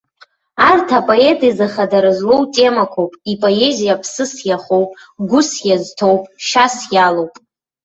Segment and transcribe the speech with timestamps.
[0.69, 4.89] Арҭ апоет изы хадара злоу темақәоуп, ипоезиа ԥсыс иахоуп,
[5.29, 7.33] гәыс иазҭоуп, шьас иалоуп.